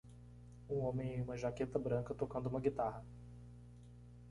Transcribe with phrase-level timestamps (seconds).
[0.67, 3.05] Um homem em uma jaqueta branca tocando uma guitarra.